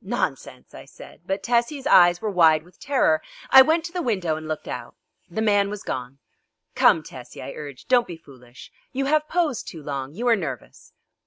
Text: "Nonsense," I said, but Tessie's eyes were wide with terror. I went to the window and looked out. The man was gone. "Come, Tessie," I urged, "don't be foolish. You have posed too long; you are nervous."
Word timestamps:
"Nonsense," 0.00 0.72
I 0.72 0.86
said, 0.86 1.20
but 1.26 1.42
Tessie's 1.42 1.86
eyes 1.86 2.22
were 2.22 2.30
wide 2.30 2.62
with 2.62 2.80
terror. 2.80 3.20
I 3.50 3.60
went 3.60 3.84
to 3.84 3.92
the 3.92 4.00
window 4.00 4.34
and 4.36 4.48
looked 4.48 4.66
out. 4.68 4.94
The 5.28 5.42
man 5.42 5.68
was 5.68 5.82
gone. 5.82 6.18
"Come, 6.74 7.02
Tessie," 7.02 7.42
I 7.42 7.52
urged, 7.52 7.86
"don't 7.86 8.06
be 8.06 8.16
foolish. 8.16 8.72
You 8.92 9.04
have 9.04 9.28
posed 9.28 9.68
too 9.68 9.82
long; 9.82 10.14
you 10.14 10.28
are 10.28 10.34
nervous." 10.36 10.94